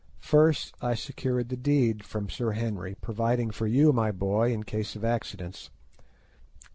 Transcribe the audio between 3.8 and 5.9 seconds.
my boy, in case of accidents.